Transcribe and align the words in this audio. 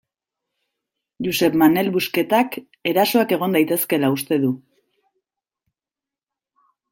Josep 1.25 1.57
Manel 1.61 1.91
Busquetak 1.97 2.57
erasoak 2.93 3.35
egon 3.37 3.53
daitezkeela 3.59 4.09
uste 4.15 4.41
du. 4.47 4.51